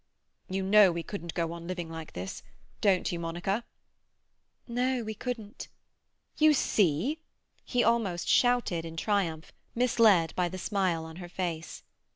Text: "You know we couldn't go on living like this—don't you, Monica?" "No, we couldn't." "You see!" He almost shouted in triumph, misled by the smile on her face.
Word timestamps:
"You 0.49 0.63
know 0.63 0.91
we 0.91 1.03
couldn't 1.03 1.35
go 1.35 1.51
on 1.53 1.67
living 1.67 1.87
like 1.87 2.13
this—don't 2.13 3.11
you, 3.11 3.19
Monica?" 3.19 3.63
"No, 4.67 5.03
we 5.03 5.13
couldn't." 5.13 5.67
"You 6.39 6.55
see!" 6.55 7.19
He 7.63 7.83
almost 7.83 8.27
shouted 8.27 8.83
in 8.83 8.97
triumph, 8.97 9.53
misled 9.75 10.33
by 10.35 10.49
the 10.49 10.57
smile 10.57 11.05
on 11.05 11.17
her 11.17 11.29
face. 11.29 11.83